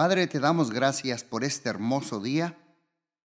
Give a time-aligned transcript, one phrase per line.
[0.00, 2.56] Padre, te damos gracias por este hermoso día.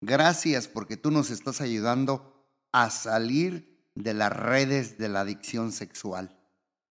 [0.02, 6.38] Gracias porque tú nos estás ayudando a salir de las redes de la adicción sexual.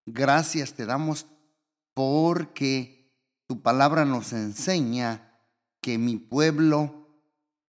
[0.04, 1.26] Gracias te damos
[1.94, 3.14] porque
[3.46, 5.38] tu palabra nos enseña
[5.80, 7.06] que mi pueblo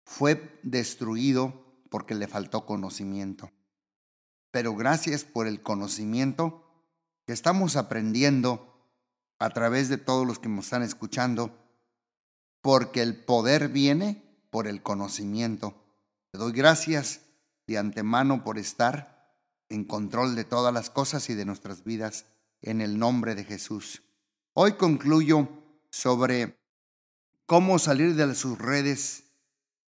[0.05, 3.51] fue destruido porque le faltó conocimiento.
[4.51, 6.63] Pero gracias por el conocimiento
[7.27, 8.69] que estamos aprendiendo
[9.39, 11.62] a través de todos los que nos están escuchando,
[12.63, 15.75] porque el poder viene por el conocimiento.
[16.31, 17.21] Te doy gracias
[17.67, 19.37] de antemano por estar
[19.69, 22.27] en control de todas las cosas y de nuestras vidas
[22.63, 24.03] en el nombre de Jesús.
[24.55, 25.49] Hoy concluyo
[25.91, 26.59] sobre
[27.47, 29.25] cómo salir de sus redes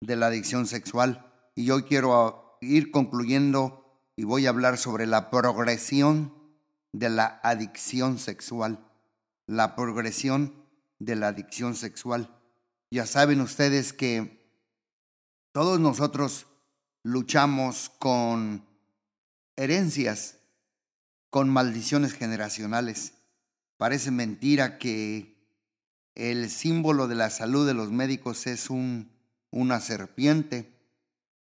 [0.02, 5.30] de la adicción sexual y hoy quiero ir concluyendo y voy a hablar sobre la
[5.30, 6.34] progresión
[6.92, 8.84] de la adicción sexual.
[9.46, 10.54] La progresión
[11.00, 12.37] de la adicción sexual.
[12.90, 14.38] Ya saben ustedes que
[15.52, 16.48] todos nosotros
[17.04, 18.66] luchamos con
[19.58, 20.38] herencias,
[21.30, 23.14] con maldiciones generacionales.
[23.76, 25.38] Parece mentira que
[26.16, 29.12] el símbolo de la salud de los médicos es un,
[29.52, 30.74] una serpiente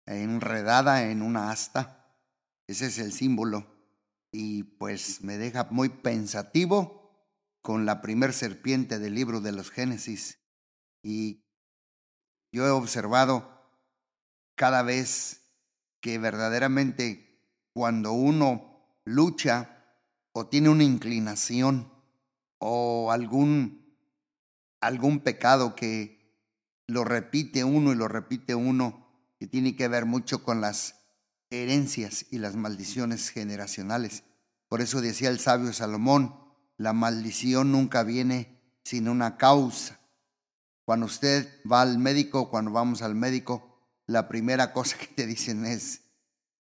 [0.08, 2.16] enredada en una asta.
[2.66, 3.68] Ese es el símbolo
[4.32, 6.98] y pues me deja muy pensativo
[7.62, 10.40] con la primer serpiente del libro de los Génesis.
[11.08, 11.46] Y
[12.52, 13.50] yo he observado
[14.56, 15.40] cada vez
[16.02, 17.40] que verdaderamente
[17.72, 19.86] cuando uno lucha
[20.34, 21.90] o tiene una inclinación
[22.58, 23.96] o algún,
[24.82, 26.36] algún pecado que
[26.88, 29.08] lo repite uno y lo repite uno,
[29.40, 31.06] que tiene que ver mucho con las
[31.50, 34.26] herencias y las maldiciones generacionales.
[34.68, 36.36] Por eso decía el sabio Salomón,
[36.76, 39.97] la maldición nunca viene sin una causa.
[40.88, 45.66] Cuando usted va al médico, cuando vamos al médico, la primera cosa que te dicen
[45.66, 46.04] es,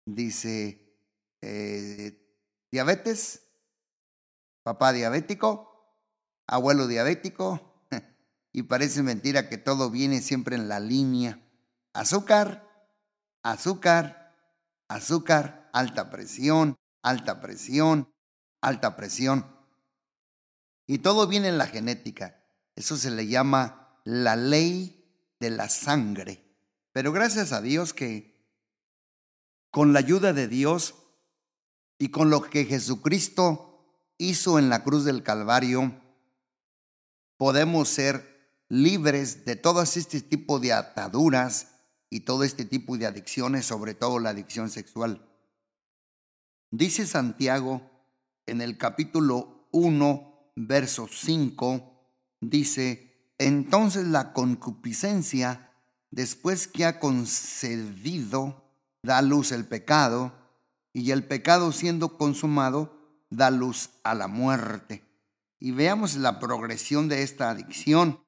[0.05, 0.99] dice,
[1.43, 2.29] eh,
[2.73, 3.43] diabetes,
[4.65, 6.03] papá diabético,
[6.49, 7.87] abuelo diabético,
[8.53, 11.41] y parece mentira que todo viene siempre en la línea.
[11.93, 12.69] Azúcar,
[13.45, 14.35] azúcar,
[14.89, 18.13] azúcar, alta presión, alta presión,
[18.61, 19.47] alta presión.
[20.89, 22.43] Y todo viene en la genética.
[22.75, 25.05] Eso se le llama la ley
[25.41, 26.41] de la sangre.
[26.93, 28.37] Pero gracias a Dios que
[29.73, 30.95] con la ayuda de Dios
[31.99, 33.85] y con lo que Jesucristo
[34.17, 36.01] hizo en la cruz del Calvario,
[37.37, 41.73] podemos ser libres de todo este tipo de ataduras
[42.09, 45.29] y todo este tipo de adicciones, sobre todo la adicción sexual.
[46.71, 47.83] Dice Santiago
[48.47, 52.07] en el capítulo 1, verso 5,
[52.41, 55.71] dice, entonces la concupiscencia,
[56.11, 58.65] después que ha concedido,
[59.03, 60.33] da luz el pecado,
[60.93, 65.05] y el pecado siendo consumado, da luz a la muerte.
[65.59, 68.21] Y veamos la progresión de esta adicción.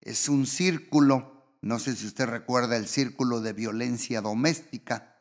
[0.00, 5.16] Es un círculo no sé si usted recuerda el círculo de violencia doméstica.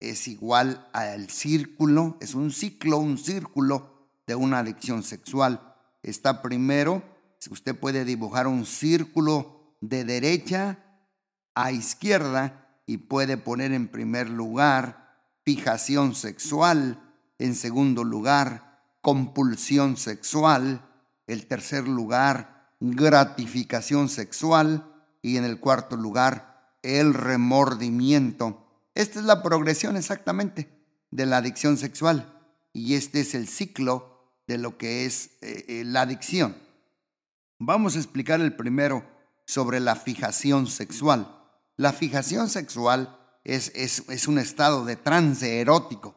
[0.00, 5.76] Es igual al círculo, es un ciclo, un círculo de una adicción sexual.
[6.02, 7.02] Está primero,
[7.50, 10.78] usted puede dibujar un círculo de derecha
[11.54, 17.02] a izquierda y puede poner en primer lugar fijación sexual,
[17.38, 20.88] en segundo lugar compulsión sexual,
[21.26, 24.92] el tercer lugar gratificación sexual,
[25.22, 28.66] y en el cuarto lugar, el remordimiento.
[28.94, 30.68] Esta es la progresión exactamente
[31.10, 32.40] de la adicción sexual
[32.72, 36.56] y este es el ciclo de lo que es eh, eh, la adicción.
[37.64, 39.04] Vamos a explicar el primero
[39.46, 41.38] sobre la fijación sexual.
[41.76, 46.16] La fijación sexual es, es, es un estado de trance erótico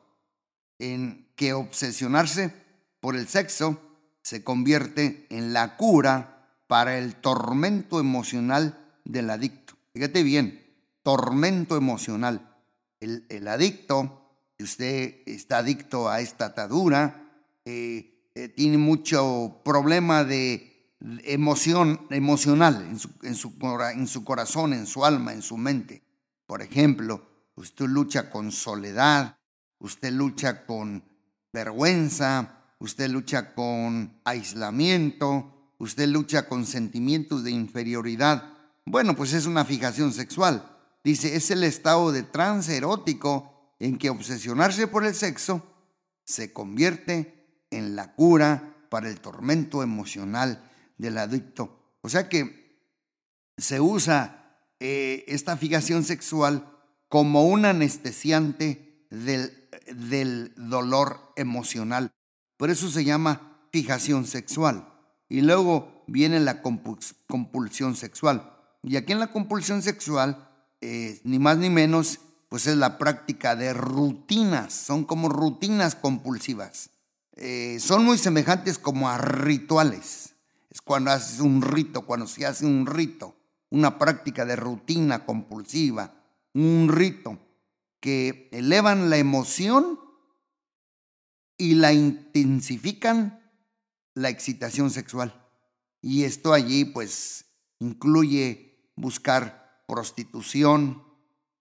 [0.80, 2.52] en que obsesionarse
[3.00, 3.80] por el sexo
[4.24, 9.76] se convierte en la cura para el tormento emocional del adicto.
[9.94, 10.66] Fíjate bien,
[11.04, 12.56] tormento emocional.
[13.00, 17.30] El, adicto, usted está adicto a esta atadura,
[17.66, 20.75] eh, eh, tiene mucho problema de
[21.24, 23.54] emoción emocional en su, en, su,
[23.94, 26.04] en su corazón, en su alma, en su mente.
[26.46, 27.26] Por ejemplo,
[27.56, 29.38] usted lucha con soledad,
[29.80, 31.04] usted lucha con
[31.54, 38.56] vergüenza, usted lucha con aislamiento, usted lucha con sentimientos de inferioridad
[38.86, 40.72] bueno, pues es una fijación sexual.
[41.04, 45.66] Dice, es el estado de trance erótico en que obsesionarse por el sexo
[46.24, 50.64] se convierte en la cura para el tormento emocional
[50.98, 51.98] del adicto.
[52.02, 52.66] O sea que
[53.58, 56.72] se usa eh, esta fijación sexual
[57.10, 62.12] como un anestesiante del, del dolor emocional.
[62.58, 64.88] Por eso se llama fijación sexual.
[65.28, 68.52] Y luego viene la compulsión sexual.
[68.84, 70.50] Y aquí en la compulsión sexual,
[70.82, 72.20] eh, ni más ni menos,
[72.50, 74.74] pues es la práctica de rutinas.
[74.74, 76.92] Son como rutinas compulsivas.
[77.36, 80.35] Eh, son muy semejantes como a rituales.
[80.76, 83.34] Es cuando haces un rito, cuando se hace un rito,
[83.70, 86.22] una práctica de rutina compulsiva,
[86.54, 87.40] un rito
[88.02, 89.98] que elevan la emoción
[91.58, 93.40] y la intensifican
[94.16, 95.48] la excitación sexual.
[96.02, 97.46] Y esto allí pues
[97.80, 101.06] incluye buscar prostitución,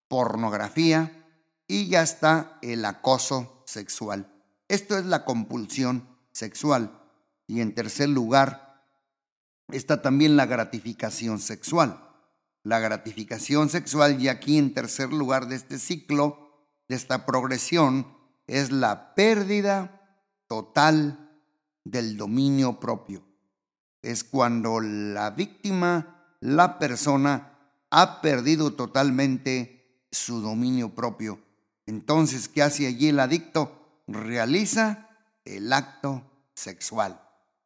[0.08, 1.25] pornografía
[1.69, 4.28] y ya está el acoso sexual.
[4.67, 7.00] Esto es la compulsión sexual.
[7.46, 8.63] Y en tercer lugar
[9.70, 12.00] está también la gratificación sexual.
[12.62, 18.06] La gratificación sexual y aquí en tercer lugar de este ciclo, de esta progresión,
[18.46, 20.19] es la pérdida
[20.49, 21.40] total
[21.84, 23.22] del dominio propio.
[24.02, 27.58] Es cuando la víctima, la persona,
[27.90, 31.38] ha perdido totalmente su dominio propio.
[31.87, 34.02] Entonces, ¿qué hace allí el adicto?
[34.06, 35.10] Realiza
[35.44, 36.22] el acto
[36.55, 37.20] sexual.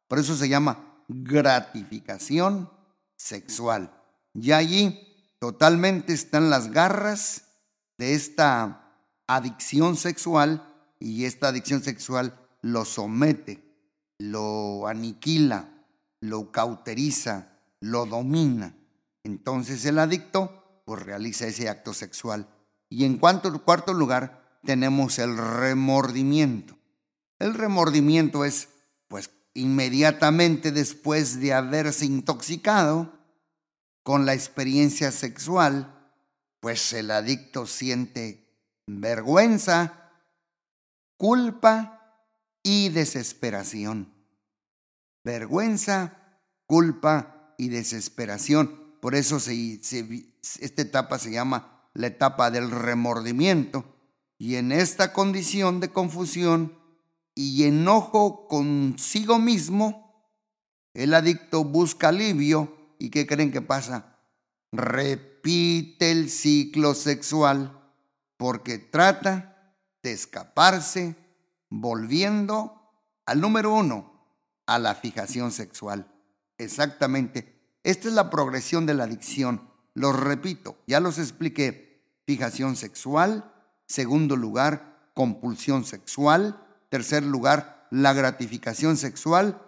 [0.07, 2.69] Por eso se llama gratificación
[3.17, 3.91] sexual.
[4.33, 4.99] Y allí
[5.39, 7.43] totalmente están las garras
[7.97, 8.93] de esta
[9.27, 10.65] adicción sexual
[10.99, 13.69] y esta adicción sexual lo somete
[14.19, 15.69] lo aniquila,
[16.19, 17.47] lo cauteriza,
[17.79, 18.75] lo domina.
[19.23, 22.47] Entonces el adicto pues realiza ese acto sexual.
[22.89, 26.77] Y en cuanto, cuarto lugar tenemos el remordimiento.
[27.39, 28.69] El remordimiento es
[29.07, 33.13] pues inmediatamente después de haberse intoxicado
[34.03, 35.95] con la experiencia sexual,
[36.59, 38.49] pues el adicto siente
[38.87, 40.11] vergüenza,
[41.17, 42.25] culpa
[42.63, 44.13] y desesperación.
[45.23, 48.95] Vergüenza, culpa y desesperación.
[49.01, 53.95] Por eso esta etapa se llama la etapa del remordimiento.
[54.37, 56.78] Y en esta condición de confusión
[57.41, 60.27] y enojo consigo mismo,
[60.93, 64.17] el adicto busca alivio y ¿qué creen que pasa?
[64.73, 67.81] Repite el ciclo sexual
[68.35, 71.15] porque trata de escaparse
[71.69, 72.91] volviendo
[73.25, 76.11] al número uno, a la fijación sexual.
[76.57, 77.77] Exactamente.
[77.83, 79.69] Esta es la progresión de la adicción.
[79.93, 82.03] Los repito, ya los expliqué.
[82.25, 83.49] Fijación sexual,
[83.87, 89.61] segundo lugar, compulsión sexual, tercer lugar, la gratificación sexual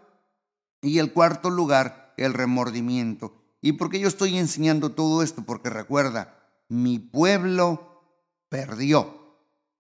[0.82, 3.34] y el cuarto lugar, el remordimiento.
[3.62, 5.44] ¿Y por qué yo estoy enseñando todo esto?
[5.44, 6.38] Porque recuerda,
[6.68, 8.04] mi pueblo
[8.50, 9.20] perdió.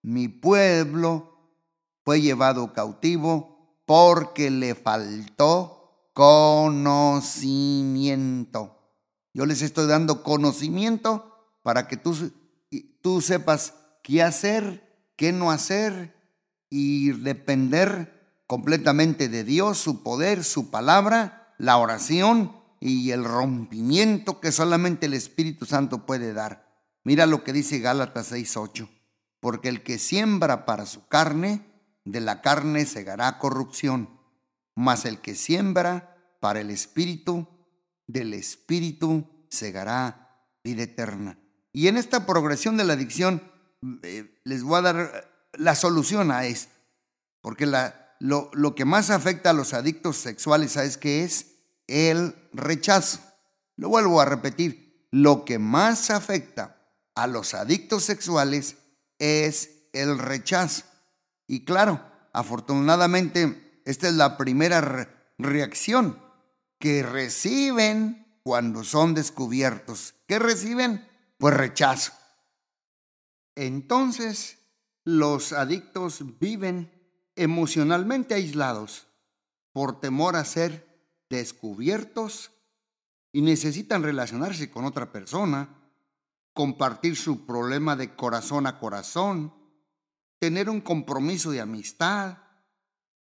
[0.03, 1.31] Mi pueblo
[2.03, 8.77] fue llevado cautivo porque le faltó conocimiento.
[9.33, 12.31] Yo les estoy dando conocimiento para que tú,
[13.01, 13.73] tú sepas
[14.03, 16.20] qué hacer, qué no hacer
[16.71, 24.51] y depender completamente de Dios, su poder, su palabra, la oración y el rompimiento que
[24.51, 26.71] solamente el Espíritu Santo puede dar.
[27.03, 28.89] Mira lo que dice Gálatas 6:8,
[29.39, 31.67] porque el que siembra para su carne,
[32.05, 34.09] de la carne segará corrupción,
[34.75, 37.47] mas el que siembra para el espíritu,
[38.07, 41.37] del espíritu segará vida eterna.
[41.73, 43.43] Y en esta progresión de la adicción
[44.03, 46.71] eh, les voy a dar la solución a esto,
[47.41, 51.47] porque la, lo, lo que más afecta a los adictos sexuales, ¿sabes qué es?
[51.87, 53.19] El rechazo.
[53.75, 56.77] Lo vuelvo a repetir, lo que más afecta
[57.15, 58.77] a los adictos sexuales
[59.19, 60.83] es el rechazo.
[61.47, 62.01] Y claro,
[62.33, 66.21] afortunadamente, esta es la primera reacción
[66.79, 70.15] que reciben cuando son descubiertos.
[70.27, 71.07] ¿Qué reciben?
[71.37, 72.13] Pues rechazo.
[73.55, 74.57] Entonces,
[75.03, 76.91] los adictos viven
[77.35, 79.07] emocionalmente aislados
[79.71, 80.87] por temor a ser
[81.29, 82.51] descubiertos
[83.31, 85.69] y necesitan relacionarse con otra persona,
[86.53, 89.53] compartir su problema de corazón a corazón,
[90.39, 92.39] tener un compromiso de amistad,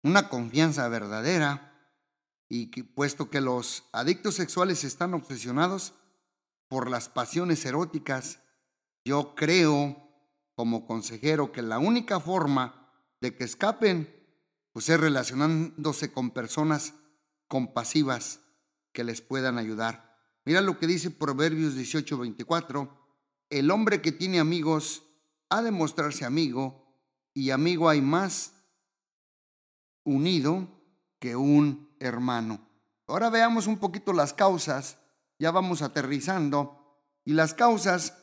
[0.03, 1.68] una confianza verdadera,
[2.53, 5.94] y puesto que los adictos sexuales están obsesionados
[6.68, 8.39] por las pasiones eróticas,
[9.06, 10.00] yo creo
[10.62, 12.88] como consejero que la única forma
[13.20, 14.15] de que escapen
[14.72, 16.94] pues es relacionándose con personas
[17.48, 18.41] compasivas
[18.91, 20.20] que les puedan ayudar.
[20.46, 22.96] Mira lo que dice Proverbios 18:24.
[23.50, 25.01] El hombre que tiene amigos
[25.50, 26.96] ha de mostrarse amigo,
[27.34, 28.53] y amigo hay más
[30.03, 30.68] unido
[31.18, 32.70] que un hermano.
[33.08, 35.00] Ahora veamos un poquito las causas,
[35.39, 38.15] ya vamos aterrizando, y las causas,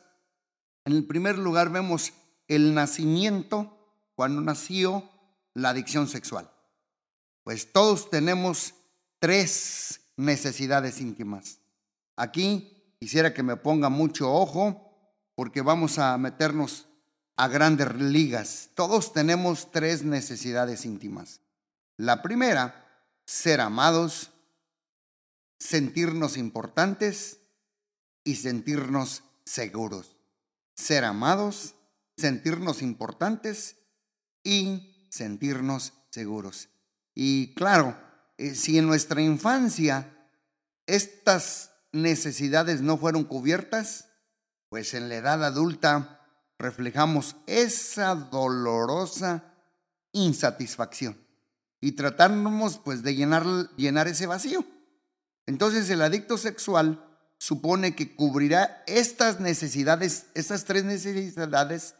[0.85, 2.13] en el primer lugar vemos
[2.49, 3.77] el nacimiento,
[4.15, 5.09] cuando nació
[5.53, 6.51] la adicción sexual.
[7.43, 8.73] Pues todos tenemos
[9.19, 11.59] tres necesidades íntimas.
[12.17, 14.85] Aquí quisiera que me ponga mucho ojo
[15.35, 16.87] porque vamos a meternos
[17.37, 18.71] a grandes ligas.
[18.75, 21.39] Todos tenemos tres necesidades íntimas.
[21.95, 22.85] La primera,
[23.25, 24.31] ser amados,
[25.59, 27.39] sentirnos importantes
[28.25, 30.17] y sentirnos seguros.
[30.75, 31.75] Ser amados,
[32.19, 33.77] sentirnos importantes
[34.43, 36.69] y sentirnos seguros.
[37.15, 37.97] Y claro,
[38.37, 40.15] eh, si en nuestra infancia
[40.85, 44.09] estas necesidades no fueron cubiertas,
[44.69, 46.21] pues en la edad adulta
[46.57, 49.53] reflejamos esa dolorosa
[50.11, 51.17] insatisfacción
[51.81, 53.45] y tratamos pues de llenar,
[53.75, 54.65] llenar ese vacío.
[55.45, 57.05] Entonces el adicto sexual
[57.39, 61.95] supone que cubrirá estas necesidades, estas tres necesidades,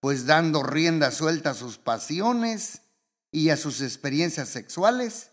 [0.00, 2.82] pues dando rienda suelta a sus pasiones
[3.30, 5.30] y a sus experiencias sexuales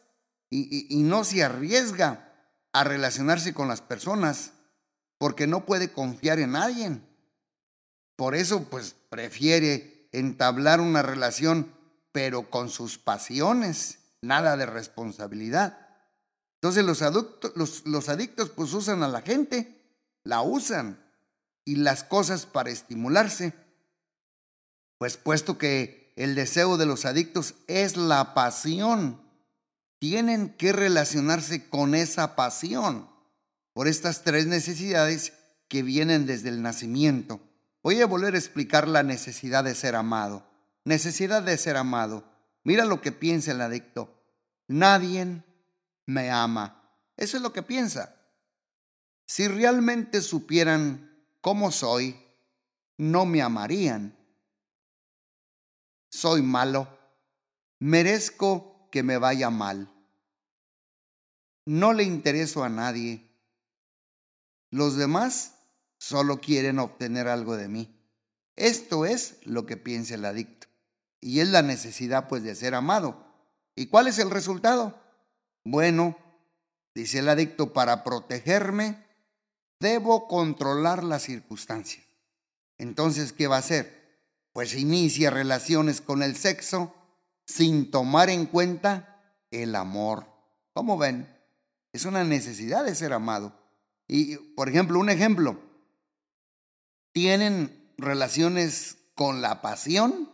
[0.50, 2.34] y, no se arriesga
[2.74, 4.52] a relacionarse con las personas
[5.18, 7.06] porque no puede confiar en alguien.
[8.16, 11.74] Por eso pues prefiere entablar una relación
[12.12, 15.88] pero con sus pasiones, nada de responsabilidad.
[16.56, 17.52] Entonces los, adictos,
[17.86, 19.80] los, adictos pues usan a la gente,
[20.24, 21.00] la usan
[21.64, 23.54] y las cosas para estimularse.
[24.98, 29.22] Pues puesto que el deseo de los adictos es la pasión,
[30.00, 33.10] tienen que relacionarse con esa pasión
[33.74, 35.34] por estas tres necesidades
[35.68, 37.40] que vienen desde el nacimiento.
[37.84, 40.46] Voy a volver a explicar la necesidad de ser amado.
[40.84, 42.24] Necesidad de ser amado.
[42.64, 44.14] Mira lo que piensa el adicto.
[44.68, 45.44] Nadie
[46.06, 46.92] me ama.
[47.16, 48.16] Eso es lo que piensa.
[49.28, 52.20] Si realmente supieran cómo soy,
[52.98, 54.17] no me amarían.
[56.10, 56.88] Soy malo.
[57.80, 59.92] Merezco que me vaya mal.
[61.66, 63.30] No le intereso a nadie.
[64.72, 65.56] Los demás
[65.98, 67.94] solo quieren obtener algo de mí.
[68.56, 70.68] Esto es lo que piensa el adicto.
[71.20, 73.26] Y es la necesidad pues de ser amado.
[73.76, 75.00] ¿Y cuál es el resultado?
[75.64, 76.18] Bueno,
[76.96, 79.06] dice el adicto, para protegerme
[79.80, 82.06] debo controlar las circunstancias.
[82.78, 83.97] Entonces, ¿qué va a hacer?
[84.58, 86.92] Pues inicia relaciones con el sexo
[87.46, 90.26] sin tomar en cuenta el amor.
[90.74, 91.32] ¿Cómo ven?
[91.94, 93.54] Es una necesidad de ser amado.
[94.08, 95.62] Y, por ejemplo, un ejemplo,
[97.12, 100.32] tienen relaciones con la pasión,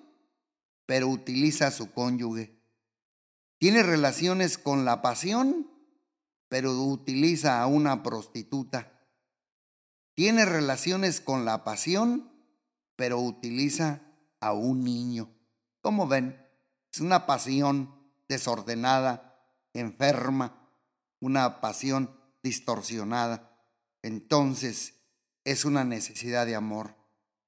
[0.85, 2.57] pero utiliza a su cónyuge.
[3.57, 5.69] Tiene relaciones con la pasión,
[6.47, 9.01] pero utiliza a una prostituta.
[10.15, 12.31] Tiene relaciones con la pasión,
[12.95, 14.12] pero utiliza
[14.45, 15.29] a un niño.
[15.81, 16.39] ¿Cómo ven?
[16.91, 17.93] Es una pasión
[18.27, 19.39] desordenada,
[19.73, 20.69] enferma,
[21.19, 23.57] una pasión distorsionada.
[24.01, 24.95] Entonces
[25.43, 26.95] es una necesidad de amor.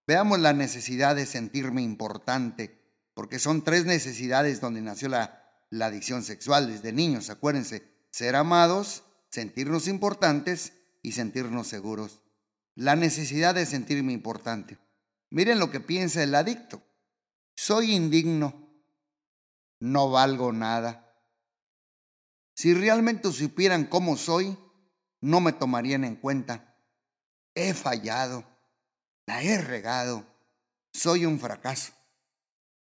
[0.08, 2.82] Veamos la necesidad de sentirme importante,
[3.14, 9.04] porque son tres necesidades donde nació la la adicción sexual desde niños, acuérdense, ser amados,
[9.30, 12.22] sentirnos importantes y sentirnos seguros.
[12.76, 14.78] La necesidad de sentirme importante.
[15.36, 16.82] Miren lo que piensa el adicto.
[17.58, 18.74] Soy indigno,
[19.82, 21.14] no valgo nada.
[22.54, 24.58] Si realmente supieran cómo soy,
[25.20, 26.80] no me tomarían en cuenta.
[27.54, 28.46] He fallado,
[29.26, 30.26] la he regado,
[30.94, 31.92] soy un fracaso.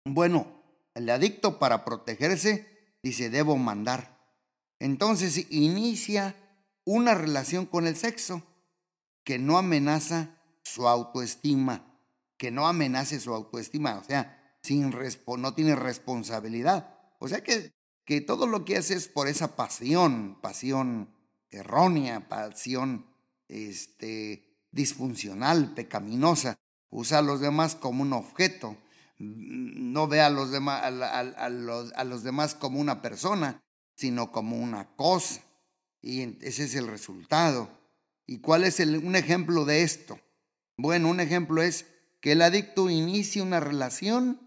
[0.05, 0.47] Bueno,
[0.93, 4.17] el adicto para protegerse dice, debo mandar.
[4.79, 6.37] Entonces inicia
[6.85, 8.43] una relación con el sexo
[9.25, 11.89] que no amenaza su autoestima
[12.39, 14.91] que no amenace su autoestima, o sea, sin
[15.37, 16.97] no tiene responsabilidad.
[17.19, 17.73] O sea que,
[18.05, 21.13] que todo lo que hace es por esa pasión, pasión
[21.49, 23.05] errónea, pasión
[23.49, 26.57] este, disfuncional, pecaminosa.
[26.89, 28.77] Usa a los demás como un objeto,
[29.19, 30.91] no ve a los, demás,
[31.51, 33.61] los, a los demás como una persona,
[33.95, 35.41] sino como una cosa.
[36.01, 37.69] Y ese es el resultado.
[38.25, 40.19] ¿Y cuál es un ejemplo de esto?
[40.77, 41.85] Bueno, un ejemplo es
[42.21, 44.39] que el adicto inicie una relación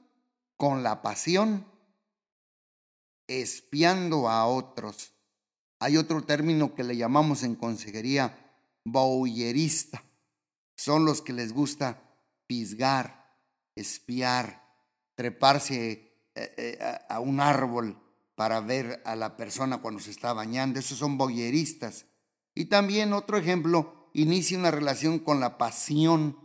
[0.57, 1.67] con la pasión,
[3.27, 5.13] espiando a otros.
[5.79, 8.42] Hay otro término que le llamamos en consejería
[8.85, 10.05] bowlerista.
[10.77, 12.03] Son los que les gusta
[12.47, 13.39] pisgar,
[13.75, 14.63] espiar,
[15.15, 17.99] treparse eh, eh, a un árbol
[18.35, 20.79] para ver a la persona cuando se está bañando.
[20.79, 22.07] Esos son boyeristas.
[22.55, 26.39] Y también otro ejemplo, inicia una relación con la pasión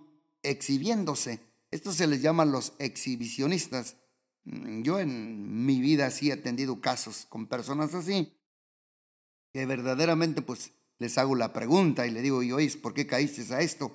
[0.43, 1.41] exhibiéndose.
[1.71, 3.97] Esto se les llama los exhibicionistas.
[4.45, 8.33] Mm, yo en mi vida sí he atendido casos con personas así,
[9.51, 13.53] que verdaderamente pues les hago la pregunta y le digo, y oís, ¿por qué caíste
[13.53, 13.91] a esto?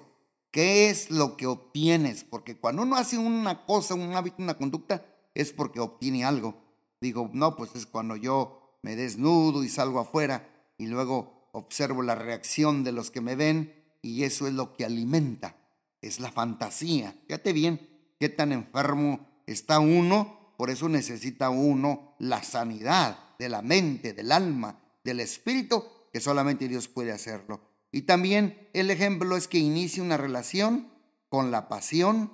[0.50, 2.24] ¿Qué es lo que obtienes?
[2.24, 5.04] Porque cuando uno hace una cosa, un hábito, una conducta,
[5.34, 6.54] es porque obtiene algo.
[7.00, 12.14] Digo, no, pues es cuando yo me desnudo y salgo afuera y luego observo la
[12.14, 15.56] reacción de los que me ven y eso es lo que alimenta,
[16.00, 17.14] es la fantasía.
[17.26, 23.62] Fíjate bien qué tan enfermo está uno, por eso necesita uno la sanidad de la
[23.62, 27.60] mente, del alma, del espíritu, que solamente Dios puede hacerlo.
[27.90, 30.92] Y también el ejemplo es que inicia una relación
[31.28, 32.32] con la pasión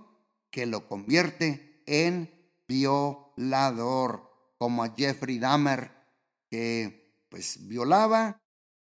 [0.51, 2.31] que lo convierte en
[2.67, 5.93] violador, como a Jeffrey Dahmer,
[6.51, 8.41] que pues violaba,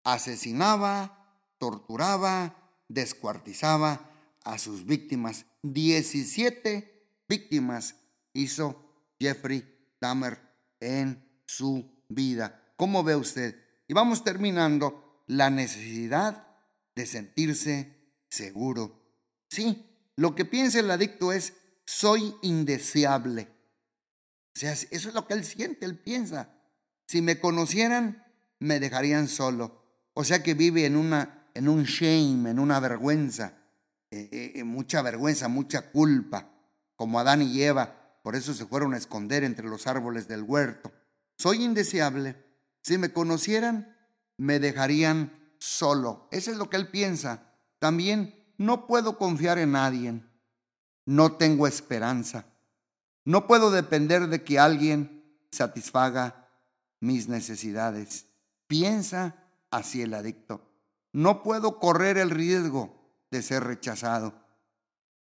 [0.05, 2.55] asesinaba, torturaba,
[2.89, 4.11] descuartizaba
[4.45, 5.47] a sus víctimas.
[5.63, 7.97] 17 víctimas
[8.33, 9.65] hizo Jeffrey
[10.01, 10.41] Dahmer
[10.81, 12.73] en su vida.
[12.77, 13.66] ¿Cómo ve usted?
[13.89, 16.47] Y vamos terminando la necesidad
[16.95, 17.97] de sentirse
[18.29, 19.03] seguro.
[19.49, 23.49] Sí, lo que piensa el adicto es, soy indeseable.
[24.57, 26.51] O sea, eso es lo que él siente, él piensa.
[27.07, 28.25] Si me conocieran,
[28.59, 29.83] me dejarían solo.
[30.15, 33.59] O sea que vive en, una, en un shame, en una vergüenza,
[34.11, 36.51] eh, eh, eh, mucha vergüenza, mucha culpa,
[36.97, 38.19] como Adán y Eva.
[38.23, 40.91] Por eso se fueron a esconder entre los árboles del huerto.
[41.37, 42.46] Soy indeseable.
[42.87, 43.97] Si me conocieran,
[44.37, 46.29] me dejarían solo.
[46.31, 47.53] Eso es lo que él piensa.
[47.81, 50.23] También no puedo confiar en nadie.
[51.05, 52.45] No tengo esperanza.
[53.25, 56.49] No puedo depender de que alguien satisfaga
[57.01, 58.27] mis necesidades.
[58.69, 59.35] Piensa
[59.73, 60.71] así el adicto.
[61.13, 62.95] No puedo correr el riesgo
[63.33, 64.33] de ser rechazado.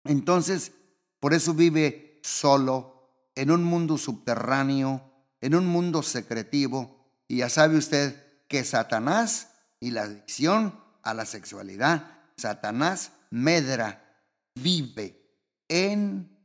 [0.04, 0.74] Entonces,
[1.22, 7.05] por eso vive solo, en un mundo subterráneo, en un mundo secretivo.
[7.28, 8.16] Y ya sabe usted
[8.48, 14.24] que Satanás y la adicción a la sexualidad, Satanás medra,
[14.56, 15.22] vive
[15.68, 16.38] en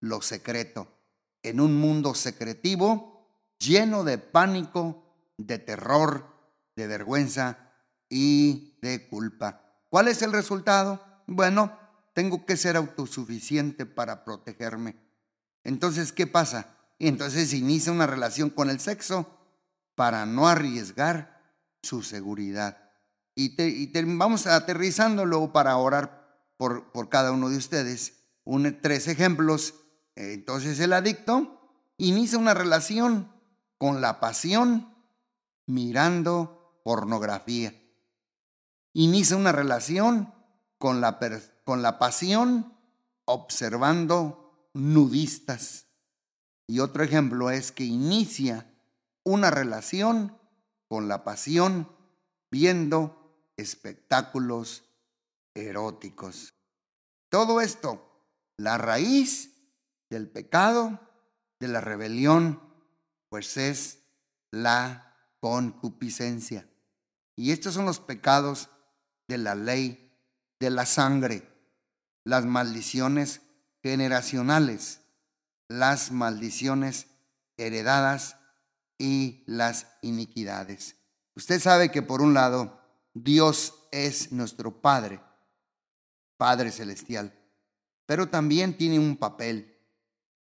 [0.00, 0.96] lo secreto
[1.42, 5.04] en un mundo secretivo lleno de pánico,
[5.38, 6.26] de terror,
[6.74, 7.72] de vergüenza
[8.08, 9.62] y de culpa.
[9.88, 11.02] ¿Cuál es el resultado?
[11.26, 11.78] Bueno,
[12.14, 14.96] tengo que ser autosuficiente para protegerme.
[15.62, 16.76] Entonces, ¿qué pasa?
[16.98, 19.35] Y entonces inicia una relación con el sexo
[19.96, 21.42] para no arriesgar
[21.82, 22.78] su seguridad.
[23.34, 28.22] Y, vamos aterrizando luego para orar por, por cada uno de ustedes.
[28.44, 29.74] Un, tres ejemplos
[30.16, 31.60] entonces el adicto
[31.98, 33.30] inicia una relación
[33.78, 34.94] con la pasión
[35.66, 37.74] mirando pornografía.
[38.94, 40.32] Inicia una relación
[40.78, 41.18] con la,
[41.64, 42.74] con la pasión
[43.26, 45.86] observando nudistas.
[46.66, 48.66] Y otro ejemplo es que inicia
[49.26, 50.38] una relación
[50.88, 51.90] con la pasión
[52.48, 54.84] viendo espectáculos
[55.52, 56.54] eróticos.
[57.28, 58.24] Todo esto,
[58.56, 59.52] la raíz
[60.10, 61.00] del pecado,
[61.58, 62.62] de la rebelión,
[63.28, 64.04] pues es
[64.52, 66.70] la concupiscencia.
[67.34, 68.70] Y estos son los pecados
[69.26, 70.16] de la ley
[70.60, 71.52] de la sangre,
[72.24, 73.42] las maldiciones
[73.82, 75.00] generacionales,
[75.68, 77.08] las maldiciones
[77.56, 78.36] heredadas
[78.98, 80.96] y las iniquidades.
[81.34, 82.80] Usted sabe que por un lado
[83.14, 85.20] Dios es nuestro Padre,
[86.36, 87.32] Padre Celestial,
[88.06, 89.76] pero también tiene un papel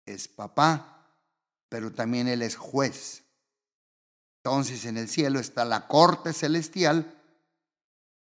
[0.09, 1.07] es papá,
[1.69, 3.23] pero también Él es juez.
[4.37, 7.21] Entonces en el cielo está la corte celestial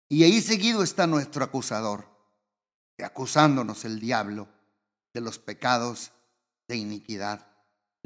[0.08, 2.08] y ahí seguido está nuestro acusador,
[2.98, 4.48] acusándonos el diablo
[5.12, 6.12] de los pecados
[6.66, 7.46] de iniquidad,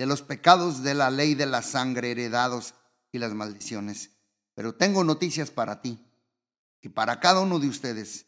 [0.03, 2.75] de los pecados de la ley de la sangre heredados
[3.13, 4.11] y las maldiciones.
[4.53, 6.05] Pero tengo noticias para ti
[6.81, 8.27] y para cada uno de ustedes.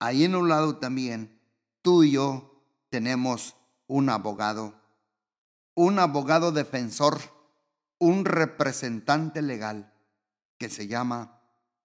[0.00, 1.40] Ahí en un lado también,
[1.80, 4.78] tú y yo tenemos un abogado,
[5.72, 7.18] un abogado defensor,
[7.96, 9.94] un representante legal
[10.58, 11.40] que se llama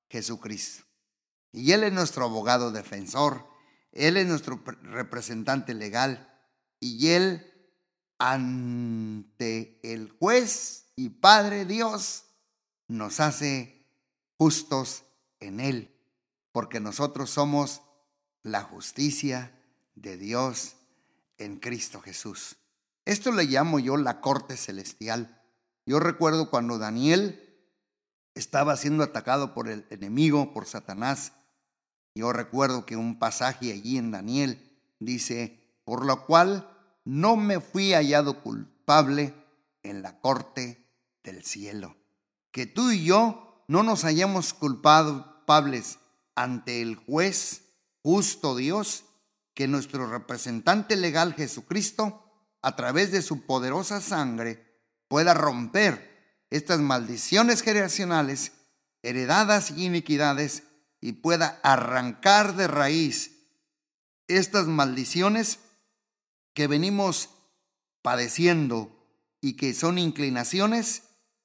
[0.10, 0.84] Jesucristo.
[1.54, 3.48] Y Él es nuestro abogado defensor,
[3.94, 6.30] Él es nuestro representante legal
[6.82, 7.54] y Él
[8.20, 12.26] ante el juez y Padre Dios
[12.88, 13.86] nos hace
[14.38, 15.04] justos
[15.40, 15.96] en Él,
[16.52, 17.82] porque nosotros somos
[18.44, 19.52] la justicia
[19.96, 20.76] de Dios
[21.38, 22.58] en Cristo Jesús.
[23.06, 25.42] Esto le llamo yo la corte celestial.
[25.86, 27.44] Yo recuerdo cuando Daniel
[28.36, 31.34] estaba siendo atacado por el enemigo, por Satanás.
[32.16, 36.77] Yo recuerdo que un pasaje allí en Daniel dice, por lo cual
[37.08, 39.34] no me fui hallado culpable
[39.82, 40.86] en la corte
[41.24, 41.96] del cielo.
[42.52, 46.00] Que tú y yo no nos hayamos culpables
[46.36, 47.62] ante el juez
[48.04, 49.06] justo Dios,
[49.54, 52.30] que nuestro representante legal Jesucristo,
[52.62, 58.52] a través de su poderosa sangre, pueda romper estas maldiciones generacionales
[59.02, 60.64] heredadas y iniquidades
[61.00, 63.32] y pueda arrancar de raíz
[64.28, 65.60] estas maldiciones
[66.58, 67.30] que venimos
[68.02, 68.90] padeciendo
[69.42, 71.04] y que son inclinaciones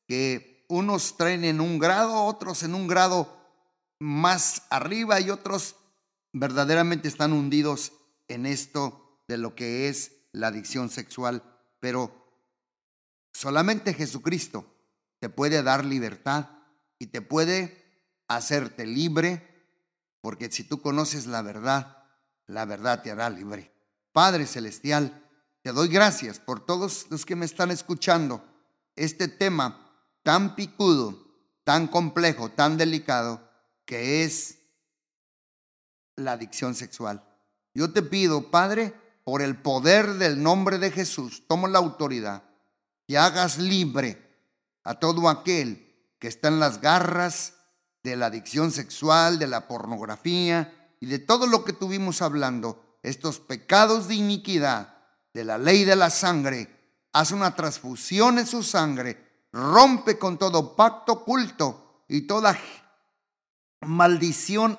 [0.09, 3.31] que unos traen en un grado, otros en un grado
[4.01, 5.77] más arriba y otros
[6.33, 7.92] verdaderamente están hundidos
[8.27, 11.42] en esto de lo que es la adicción sexual,
[11.79, 12.33] pero
[13.35, 14.64] solamente Jesucristo
[15.18, 16.48] te puede dar libertad
[16.98, 17.85] y te puede
[18.29, 19.77] hacerte libre,
[20.22, 22.03] porque si tú conoces la verdad,
[22.46, 23.71] la verdad te hará libre.
[24.12, 25.22] Padre Celestial,
[25.62, 28.44] te doy gracias por todos los que me están escuchando.
[28.94, 29.90] Este tema
[30.22, 31.18] tan picudo,
[31.64, 33.48] tan complejo, tan delicado,
[33.85, 34.59] que es
[36.16, 37.25] la adicción sexual.
[37.75, 38.92] Yo te pido, Padre,
[39.25, 42.42] por el poder del nombre de Jesús, tomo la autoridad,
[43.07, 44.20] que hagas libre
[44.85, 47.55] a todo aquel que está en las garras
[48.03, 53.41] de la adicción sexual, de la pornografía y de todo lo que tuvimos hablando, estos
[53.41, 54.97] pecados de iniquidad,
[55.35, 56.69] de la ley de la sangre,
[57.12, 62.59] haz una transfusión en su sangre, rompe con todo pacto oculto y toda
[63.81, 64.79] maldición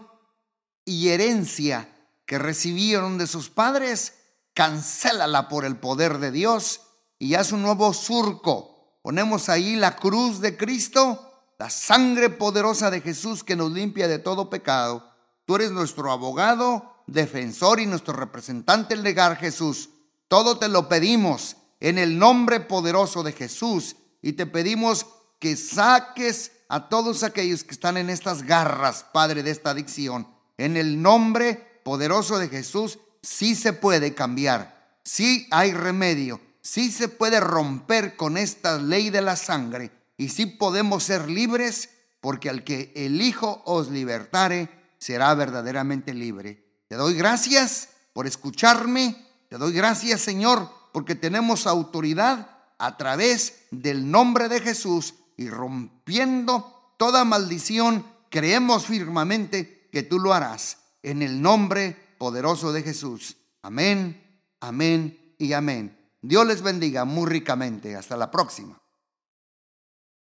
[0.85, 1.89] y herencia
[2.25, 4.15] que recibieron de sus padres,
[4.53, 6.81] cancélala por el poder de Dios
[7.19, 8.99] y haz un nuevo surco.
[9.01, 14.19] Ponemos ahí la cruz de Cristo, la sangre poderosa de Jesús que nos limpia de
[14.19, 15.09] todo pecado.
[15.45, 19.89] Tú eres nuestro abogado, defensor y nuestro representante legal, Jesús.
[20.27, 25.05] Todo te lo pedimos en el nombre poderoso de Jesús y te pedimos
[25.39, 30.77] que saques a todos aquellos que están en estas garras, Padre, de esta adicción en
[30.77, 37.39] el nombre poderoso de Jesús, sí se puede cambiar, sí hay remedio, sí se puede
[37.39, 41.89] romper con esta ley de la sangre y sí podemos ser libres
[42.21, 46.62] porque al que el Hijo os libertare será verdaderamente libre.
[46.93, 49.17] Te doy gracias por escucharme,
[49.49, 56.93] te doy gracias Señor porque tenemos autoridad a través del nombre de Jesús y rompiendo
[56.97, 63.37] toda maldición, creemos firmemente que tú lo harás en el nombre poderoso de Jesús.
[63.63, 65.97] Amén, amén y amén.
[66.21, 67.95] Dios les bendiga muy ricamente.
[67.95, 68.82] Hasta la próxima.